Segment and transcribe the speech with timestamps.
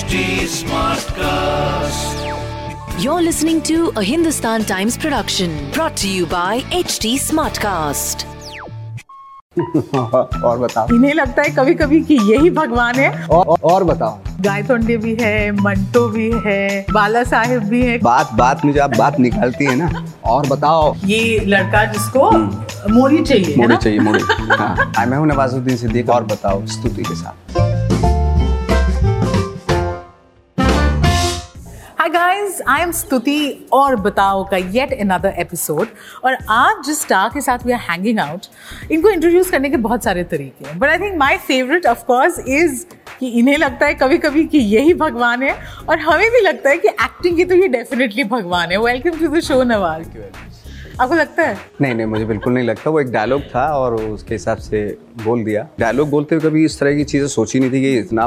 [0.00, 0.18] HD
[0.56, 2.20] Smartcast.
[3.02, 8.24] You're listening to a Hindustan Times production brought to you by HT Smartcast.
[10.44, 14.18] और बताओ। इन्हें लगता है कभी कभी कि यही भगवान है। और, और, और बताओ।
[14.40, 18.96] गायतोंडे भी है मंटो भी है बाला साहेब भी है। बात बात में जो आप
[18.96, 22.30] बात निकालती है ना। और बताओ। ये लड़का जिसको
[22.94, 23.98] मोरी चाहिए मोरी चाहिए
[24.56, 27.79] हाँ। हाँ, मैं हूँ नवाजुद्दीन सिद्दीक और बताओ स्तुति के साथ।
[32.12, 35.88] गाइस आई एम स्तुति और बताओ का येट अनदर एपिसोड
[36.24, 38.46] और आज जिस स्टार के साथ वी आर हैंगिंग आउट
[38.90, 40.78] इनको इंट्रोड्यूस करने के बहुत सारे तरीके हैं.
[40.78, 42.84] But I think my favourite of course is
[43.20, 45.56] कि इन्हें लगता है कभी कभी कि यही भगवान है
[45.88, 48.78] और हमें भी लगता है कि एक्टिंग की तो ये डेफिनेटली भगवान है.
[48.78, 50.08] Welcome to the show Nawaz
[51.00, 51.56] आपको लगता है?
[51.80, 54.82] नहीं नहीं मुझे बिल्कुल नहीं लगता। वो एक डायलॉग था और उसके हिसाब से
[55.24, 58.26] बोल दिया। डायलॉग बोलते हुए कभी इस तरह की चीज़ें सोची नहीं थी कि इतना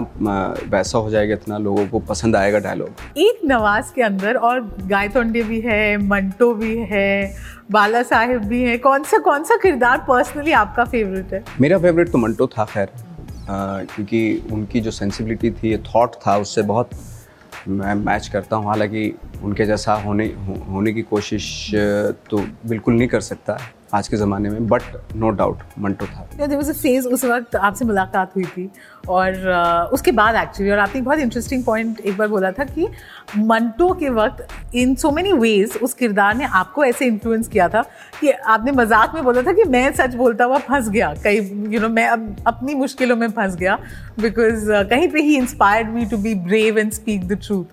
[0.69, 5.43] वैसा हो जाएगा इतना लोगों को पसंद आएगा डायलॉग एक नवाज़ के अंदर और गायतोंडे
[5.43, 7.35] भी है मंटो भी है
[7.71, 11.43] बाला साहेब भी है कौन सा कौन सा किरदार पर्सनली आपका फेवरेट है?
[11.61, 12.89] मेरा फेवरेट तो मंटो था खैर।
[13.49, 16.89] क्योंकि उनकी जो सेंसिबिलिटी थी थॉट था उससे बहुत
[17.67, 20.25] मैं मैच करता हूँ। हालाँकि उनके जैसा होने
[20.69, 21.45] होने की कोशिश
[22.29, 23.57] तो बिल्कुल नहीं कर सकता।
[23.93, 24.81] आज के ज़माने में बट
[25.15, 26.21] नो डाउट मंटो था।
[26.71, 28.69] फ़ेज़ उस वक्त आपसे मुलाकात हुई थी
[29.09, 32.87] और uh, उसके बाद एक्चुअली और आपने बहुत इंटरेस्टिंग पॉइंट एक बार बोला था कि
[33.37, 37.81] मंटो के वक्त इन सो मेनी वेज उस किरदार ने आपको ऐसे इन्फ्लुएंस किया था
[38.21, 41.79] कि आपने मज़ाक में बोला था कि मैं सच बोलता हुआ फंस गया। कहीं यू
[41.79, 43.79] नो मैं अब अपनी मुश्किलों में फंस गया
[44.19, 47.65] बिकॉज़ uh, कहीं पे ही inspired me to be brave and speak the truth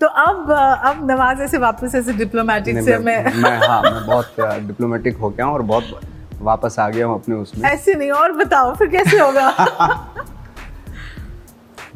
[0.00, 4.34] तो अब अब नवाज़ ऐसे वापस ऐसे डिप्लोमेटिक से मैं, मैं हाँ मैं बहुत
[4.66, 6.00] डिप्लोमेटिक हो गया हूँ और बहुत
[6.40, 9.50] वापस आ गया हूँ अपने उसमें। ऐसे नहीं और बताओ फिर कैसे होगा?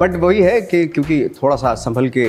[0.00, 2.26] बट वही है कि क्योंकि थोड़ा सा संभल के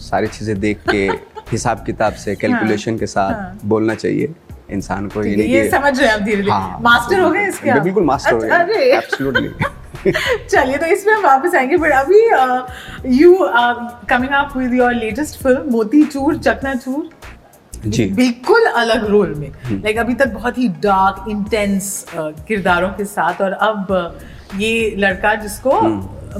[0.00, 1.06] सारी चीज़ें देख के
[1.50, 4.34] हिसाब किताब से कैलकुलेशन के साथ बोलना चाहिए।
[4.72, 7.80] इंसान को ये ये समझ रहे हैं आप धीरे धीरे हाँ, मास्टर हो गए इसके
[7.80, 9.48] बिल्कुल मास्टर हो अच्छा, गए। एब्सोल्युटली
[10.06, 12.20] चलिए तो इसमें हम वापस आएँगे बट अभी
[13.16, 13.36] you
[14.10, 15.70] coming up with your latest film
[16.04, 17.08] Motichoor Chaknachoor
[17.86, 23.40] जी। बिल्कुल अलग रोल में। लाइक अभी तक बहुत ही डार्क इंटेंस किरदारों के साथ
[23.42, 24.18] और अब
[24.56, 25.80] ये लड़का जिसको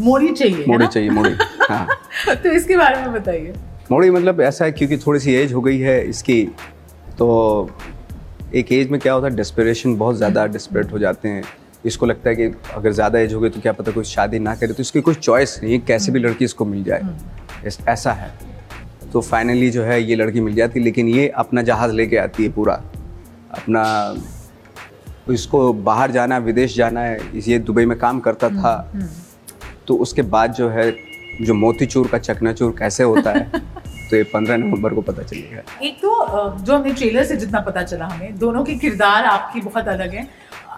[0.01, 1.31] मोरी चाहिए मोड़ी चाहिए मोड़ी
[1.63, 1.87] हाँ।
[2.43, 3.55] तो इसके बारे में बताइए।
[3.93, 6.43] मोड़ी मतलब ऐसा है क्योंकि थोड़ी सी एज हो गई है इसकी
[7.19, 7.71] तो
[8.55, 11.43] एक एज में क्या होता है डिस्परेशन बहुत ज़्यादा डिस्परेट हो जाते हैं।
[11.85, 14.55] इसको लगता है कि अगर ज़्यादा एज हो गई तो क्या पता कोई शादी ना
[14.55, 17.03] करे तो इसकी कोई चॉइस नहीं है कैसे भी लड़की इसको मिल जाए।
[17.89, 18.31] ऐसा है।
[19.13, 22.43] तो फाइनली जो है ये लड़की मिल जाती है लेकिन ये अपना जहाज़ लेके आती
[22.43, 22.75] है पूरा।
[23.53, 23.85] अपना
[25.31, 28.75] इसको बाहर जाना है विदेश जाना है ये दुबई में काम करता था।
[29.87, 30.91] तो उसके बाद जो है
[31.43, 33.45] जो मोतीचूर का चकनाचूर कैसे होता है
[34.11, 37.83] तो ये पंद्रह नवंबर को पता चलेगा। एक तो जो हमें ट्रेलर से जितना पता
[37.83, 40.29] चला हमें दोनों के किरदार आपकी बहुत अलग हैं।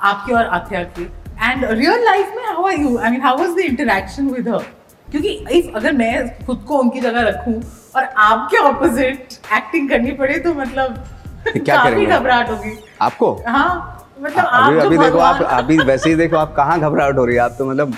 [0.02, 1.02] आपकी और आथ्या की।
[1.42, 4.64] एंड रियल लाइफ में how are you I mean how was the interaction with her
[5.08, 7.54] क्योंकि इफ़ अगर मैं खुद को उनकी जगह रखूँ
[7.96, 11.04] और आपके ऑपोजिट एक्टिंग करनी पड़े तो मतलब
[11.46, 12.06] क्या करेंगे?
[12.06, 13.32] घबराहट होगी। आपको?
[13.48, 17.24] हाँ मतलब आप अभी अभी देखो आप अभी वैसे ही देखो आप कहाँ घबराहट हो
[17.24, 17.42] रही है?
[17.42, 17.94] आप तो मतलब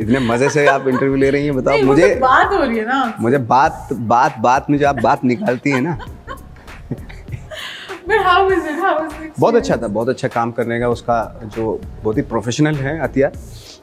[0.00, 2.86] इतने मज़े से आप इंटरव्यू ले रही हैं बताओ मुझे तो बात हो रही है
[2.86, 5.96] ना। मुझे बात बात बात में जो आप बात निकालती है ना
[9.38, 11.18] बहुत अच्छा था बहुत अच्छा काम करने का उसका
[11.56, 13.30] जो बहुत ही प्रोफेशनल है अतिया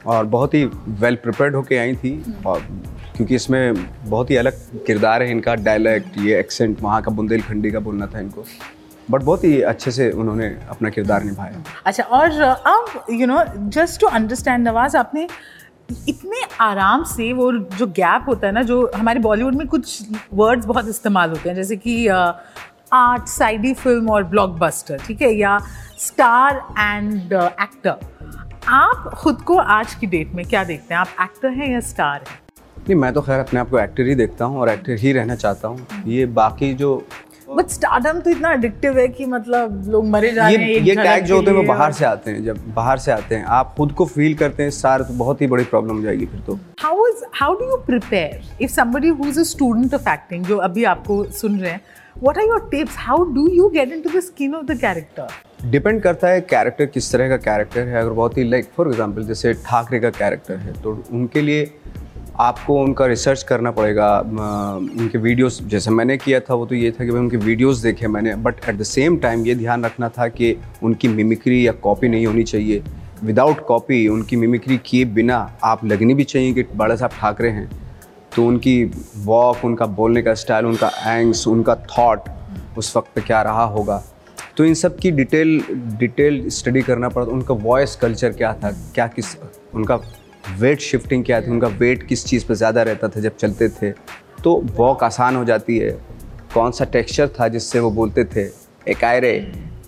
[0.07, 0.63] और बहुत ही
[1.01, 2.11] वेल प्रिपेयर्ड होके आई थी
[2.45, 2.59] और
[3.17, 3.73] क्योंकि इसमें
[4.09, 4.57] बहुत ही अलग
[4.87, 8.45] किरदार है इनका डायलैक्ट ये एक्सेंट वहाँ का बुंदेलखंडी का बोलना था इनको।
[9.11, 13.99] बट बहुत ही अच्छे से उन्होंने अपना किरदार निभाया। अच्छा और अब you know just
[14.01, 15.27] to understand Nawaz आपने
[16.09, 20.65] इतने आराम से वो जो गैप होता है ना जो हमारे बॉलीवुड में कुछ वर्ड्स
[20.65, 22.07] बहुत इस्तेमाल होते हैं जैसे कि
[22.93, 25.33] आर्ट साइडी फ़िल्म और ब्लॉकबस्टर ठीक है?
[25.33, 25.57] या
[25.99, 27.99] स्टार एंड एक्टर
[28.67, 31.01] आप खुद को आज की डेट में क्या देखते हैं?
[31.01, 32.39] आप एक्टर हैं या स्टार हैं?
[32.79, 35.35] नहीं मैं तो खैर अपने आप को एक्टर ही देखता हूँ और एक्टर ही रहना
[35.35, 36.95] चाहता हूँ। ये बाकी जो
[37.49, 40.95] बट स्टारडम तो इतना एडिक्टिव है कि मतलब लोग मरे जा रहे हैं ये ये
[40.95, 43.73] टैग जो होते हैं वो बाहर से आते हैं जब बाहर से आते हैं। आप
[43.77, 46.59] खुद को फील करते हैं सार तो बहुत ही बड़ी प्रॉब्लम हो जाएगी फिर तो।
[46.81, 48.41] How is how do you prepare?
[48.61, 51.81] If somebody who's a student of acting जो अभी आपको सुन रहे हैं
[52.21, 52.95] what are your tips?
[52.95, 55.27] How do you get into the skin of the character?
[55.65, 59.23] Depend करता है कैरेक्टर किस तरह का कैरेक्टर है। अगर बहुत ही लाइक फॉर एग्जांपल
[59.27, 61.71] जैसे ठाकरे का कैरेक्टर है तो उनके लिए
[62.39, 67.05] आपको उनका रिसर्च करना पड़ेगा। उनके वीडियोस जैसे मैंने किया था, वो तो ये था
[67.05, 70.27] कि भाई उनके वीडियोस देखे मैंने। But at the same time ये ध्यान रखना था
[70.27, 72.83] कि उनकी मिमिक्री या कॉपी नहीं होनी चाहिए।
[73.23, 77.69] विदाउट कॉपी उनकी मिमिक्री किए बिना आप लगनी भी चाहिए कि बड़ा साहब ठाकरे हैं।
[78.37, 78.83] तो उनकी
[79.25, 82.29] वॉक उनका बोलने का स्टाइल उनका एंग्स उनका थॉट
[82.77, 84.03] उस वक्त पे क्या रहा होगा?
[84.57, 85.61] तो इन सब की डिटेल
[85.99, 88.71] डिटेल स्टडी करना पड़ता उनका वॉइस कल्चर क्या था?
[88.95, 89.35] क्या किस,
[89.73, 89.95] उनका
[90.59, 91.51] वेट शिफ्टिंग क्या थी?
[91.51, 93.91] उनका वेट किस चीज़ पर ज़्यादा रहता था जब चलते थे?
[94.43, 95.91] तो वॉक आसान हो जाती है।
[96.53, 98.47] कौन सा टेक्सचर था जिससे वो बोलते थे?
[98.91, 99.35] एक आयरे,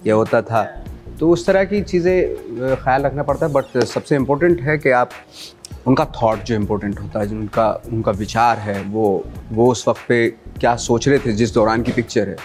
[0.05, 0.63] ये होता था।
[1.19, 5.09] तो उस तरह की चीज़ें ख्याल रखना पड़ता है बट सबसे इम्पोर्टेंट है कि आप
[5.89, 9.05] उनका थॉट जो इम्पोर्टेंट होता है जो उनका उनका विचार है वो
[9.51, 10.27] वो उस वक्त पे
[10.59, 12.35] क्या सोच रहे थे जिस दौरान की पिक्चर है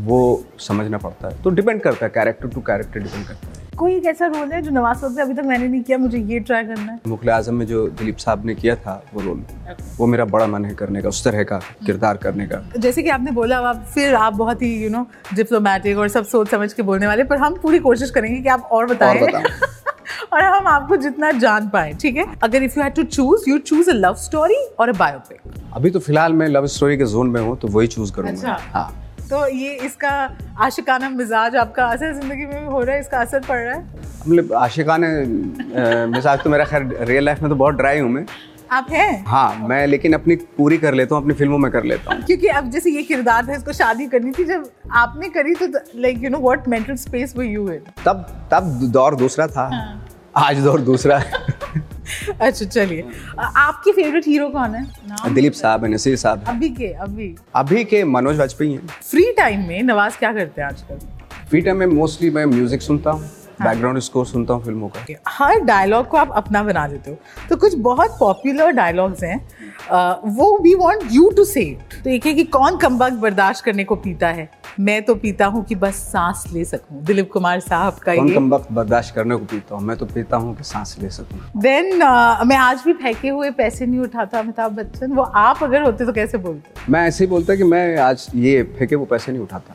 [0.00, 0.18] वो
[0.60, 4.06] समझना पड़ता है। तो डिपेंड करता है कैरेक्टर टू कैरेक्टर डिपेंड करता है। कोई एक
[4.06, 6.92] ऐसा रोल है जो नवाज़ वक्त अभी तक मैंने नहीं किया मुझे ये ट्राई करना
[6.92, 6.98] है?
[7.06, 9.42] मुगल आज़म में जो दिलीप साहब ने किया था वो रोल
[9.98, 13.08] वो मेरा बड़ा मन है करने का उस तरह का किरदार करने का। जैसे कि
[13.08, 16.82] आपने बोला आप फिर आप बहुत ही यू नो डिप्लोमेटिक और सब सोच समझ के
[16.82, 19.42] बोलने वाले पर हम पूरी कोशिश करेंगे कि आप और बताएँ। और
[20.32, 22.26] और हम आपको जितना जान पाए ठीक है?
[22.42, 25.90] अगर if you had to choose you choose a love story और अ बायोपिक अभी
[25.90, 28.90] तो फ़िलहाल मैं लव स्टोरी के जोन में हूँ तो वही चूज़ करूँगा। अच्छा। हाँ।
[29.22, 30.10] तो ये इसका
[30.60, 33.82] आशिकाना मिजाज आपका असर ज़िंदगी में भी हो रहा है इसका असर पड़ रहा है?
[34.20, 35.08] मतलब आशिकाने
[36.08, 38.24] मिजाज तो मेरा खैर रियल लाइफ में तो बहुत ड्राई हूँ मैं।
[38.72, 39.24] आप हैं?
[39.26, 42.46] हाँ मैं लेकिन अपनी पूरी कर लेता हूँ अपनी फ़िल्मों में कर लेता हूँ। क्योंकि
[42.48, 45.66] अब जैसे ये किरदार था इसको शादी करनी थी जब आपने करी तो
[45.96, 49.99] like you know what mental space were you in तब तब दौर दूसरा था। हाँ।
[50.36, 51.48] आज दौर दूसरा है।
[52.40, 53.04] अच्छा चलिए।
[53.38, 54.82] आपकी फेवरेट हीरो कौन है?
[55.08, 55.34] नाम?
[55.34, 59.66] दिलीप साहब है नसीर साहब अभी के अभी। अभी के मनोज वाजपेयी हैं। फ्री टाइम
[59.68, 60.98] में नवाज़ क्या करते हैं आजकल?
[61.50, 65.60] फ्री टाइम में मोस्टली मैं म्यूज़िक सुनता हाँ। बैकग्राउंड स्कोर सुनता हूँ फ़िल्मों का। हर
[65.62, 67.16] डायलॉग को आप अपना बना देते हो।
[67.48, 69.38] तो कुछ बहुत पॉपुलर डायलॉग्स हैं।
[70.28, 71.64] वो वी वांट यू टू से
[72.04, 74.48] तो एक है कि कौन कमबख्त बर्दाश्त करने को पीता है?
[74.80, 78.34] मैं तो पीता हूँ कि बस सांस ले सकूँ। दिलीप कुमार साहब का कौन ये।
[78.34, 79.84] कम वक्त बर्दाश्त करने को पीता हूँ?
[79.84, 83.50] मैं तो पीता हूँ कि सांस ले सकूँ। देन uh, मैं आज भी फेंके हुए
[83.52, 86.90] पैसे नहीं उठाता अमिताभ बच्चन। वो आप अगर होते तो कैसे बोलते?
[86.92, 89.74] मैं ऐसे ही बोलता कि मैं आज ये फेंके वो पैसे नहीं उठाता।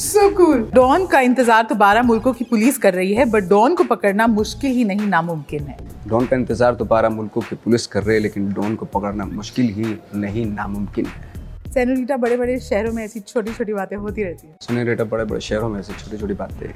[0.00, 3.74] सो कूल डॉन का इंतज़ार तो बारह मुल्कों की पुलिस कर रही है बट डॉन
[3.74, 5.76] को पकड़ना मुश्किल ही नहीं नामुमकिन है।
[6.08, 9.24] डॉन का इंतज़ार तो बारह मुल्कों की पुलिस कर रही है लेकिन डॉन को पकड़ना
[9.26, 14.24] मुश्किल ही नहीं नामुमकिन है। सेनोरिटा बड़े बड़े शहरों में ऐसी छोटी छोटी बातें होती
[14.24, 16.66] रहती है। सुने रेटा बड़े बड़े शहरों में से छोटी छोटी बातें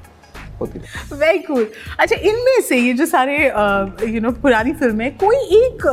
[0.60, 1.66] होती रहती वेरी कूल
[2.00, 3.38] अच्छा इनमें से ये जो सारे
[4.08, 5.86] यू नो पुरानी फ़िल्में कोई एक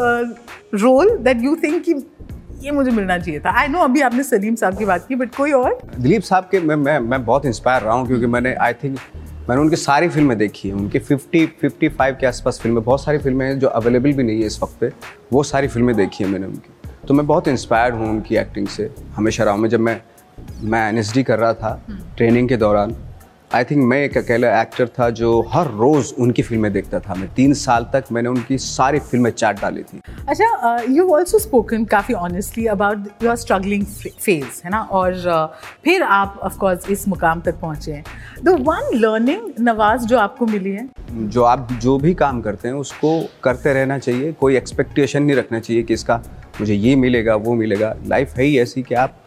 [0.75, 1.93] रोल दैट यू थिंक कि
[2.61, 5.35] ये मुझे मिलना चाहिए था। आई नो अभी आपने सलीम साहब की बात की बट
[5.35, 5.77] कोई और?
[5.97, 8.97] दिलीप साहब के मैं मैं मैं बहुत इंस्पायर रहा हूँ क्योंकि मैंने आई थिंक
[9.49, 13.45] मैंने उनकी सारी फ़िल्में देखी हैं। उनकी 50 55 के आसपास फ़िल्में बहुत सारी फ़िल्में
[13.45, 14.91] हैं जो अवेलेबल भी नहीं है इस वक्त पे।
[15.33, 18.89] वो सारी फ़िल्में देखी हैं मैंने उनकी। तो मैं बहुत इंस्पायर्ड हूँ उनकी एक्टिंग से
[19.15, 19.99] हमेशा रहा हूँ। मैं जब मैं
[20.63, 21.81] मैं एनएसडी कर रहा था
[22.17, 22.95] ट्रेनिंग के दौरान
[23.55, 27.27] आई थिंक मैं एक अकेला एक्टर था जो हर रोज़ उनकी फ़िल्में देखता था। मैं
[27.35, 32.13] तीन साल तक मैंने उनकी सारी फ़िल्में चाट डाली थी। अच्छा यू ऑल्सो स्पोकन काफ़ी
[32.13, 34.81] honestly about your struggling phase है ना?
[34.81, 38.03] और uh, फिर आप ऑफ़ कोर्स इस मुकाम तक पहुँचे हैं।
[38.43, 40.87] द वन लर्निंग नवाज़ जो आपको मिली है?
[41.11, 45.59] जो आप जो भी काम करते हैं उसको करते रहना चाहिए। कोई एक्सपेक्टेशन नहीं रखना
[45.59, 46.21] चाहिए कि इसका
[46.61, 49.17] मुझे ये मिलेगा वो मिलेगा। लाइफ है ही ऐसी कि आप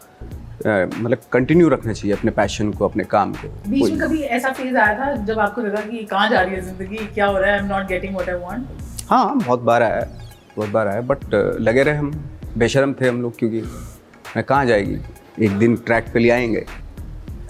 [0.65, 4.77] मतलब कंटिन्यू रखना चाहिए अपने पैशन को अपने काम को। बीच में कभी ऐसा फ़ेज़
[4.77, 7.57] आया था जब आपको लगा कि कहाँ जा रही है ज़िंदगी क्या हो रहा है
[7.57, 8.67] I am not getting what I want
[9.09, 10.09] हाँ बहुत बार आया है,
[10.57, 12.11] बहुत बार आया बट लगे रहे हम
[12.57, 13.61] बेशरम थे हम लोग क्योंकि
[14.35, 14.97] मैं कहाँ जाएगी?
[15.45, 16.65] एक दिन ट्रैक पे ले आएँगे।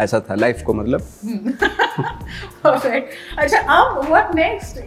[0.02, 1.02] ऐसा था लाइफ को मतलब।
[2.64, 4.78] परफेक्ट अच्छा अब व्हाट नेक्स्ट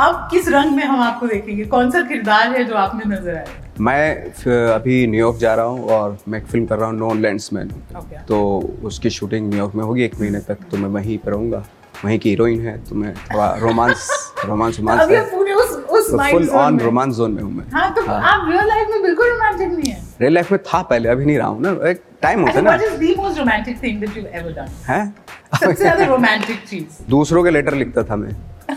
[0.00, 1.64] अब किस रंग में हम आपको देखेंगे?
[1.64, 3.46] कौन सा किरदार है जो आप में नज़र आए
[3.80, 7.70] मैं अभी न्यूयॉर्क जा रहा हूँ और मैं एक फ़िल्म कर रहा हूँ नॉन लैंड्समैन
[7.96, 8.18] Okay.
[8.28, 8.38] तो
[8.84, 11.64] उसकी शूटिंग न्यूयॉर्क में होगी एक महीने तक तो मैं वहीं पर रहूँगा।
[12.04, 14.08] वहीं की हीरोइन है तो मैं थोड़ा रोमांस
[14.44, 18.66] रोमांस रोमांस है। तो फुल ऑन रोमांस जोन में। हूँ मैं। हाँ तो आप रियल
[18.68, 21.60] लाइफ में बिल्कुल रोमांटिक नहीं है। रियल लाइफ में था पहले अभी नहीं रहा हूँ
[21.62, 24.52] ना। एक टाइम होता है ना। What is the most romantic thing that you ever
[24.52, 25.06] done है?
[25.60, 28.32] सबसे ज़्यादा रोमांटिक चीज़। दूसरों के लेटर लिखता था मैं।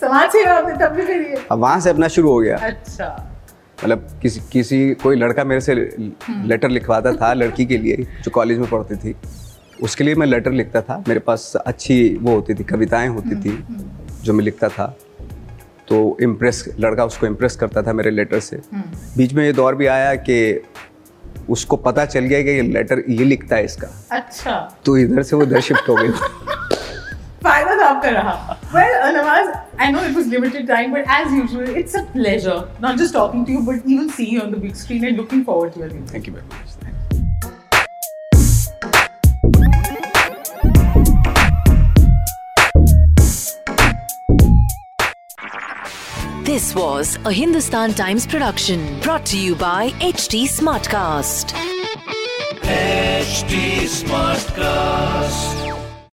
[0.00, 3.32] समाज सेवा आपने तब भी करी है अब वहाँ से अपना शुरू हो गया। अच्छा।
[3.84, 8.58] मतलब किसी किसी कोई लड़का मेरे से लेटर लिखवाता था लड़की के लिए जो कॉलेज
[8.58, 9.14] में पढ़ती थी।
[9.82, 13.58] उसके लिए मैं लेटर लिखता था। मेरे पास अच्छी वो होती थी कविताएँ होती थी
[14.24, 14.86] जो मैं लिखता था।
[15.88, 18.60] तो इम्प्रेस लड़का उसको इम्प्रेस करता था मेरे लेटर से।
[19.16, 20.62] बीच में ये दौर भी आया कि
[21.50, 25.36] उसको पता चल गया कि ये लेटर ये लिखता है इसका। अच्छा। तो इधर से
[25.36, 26.08] वो इधर शिफ्ट हो गई
[27.42, 31.68] फ़ायदा तो आपका रहा। Well Nawaz I know it was limited time, but as usual,
[31.68, 34.74] it's a pleasure not just talking to you, but even seeing you on the big
[34.74, 36.66] screen and looking forward to your new Thank you very much.
[46.42, 51.52] This was a Hindustan Times production brought to you by HT Smartcast.
[52.62, 55.55] HT Smartcast.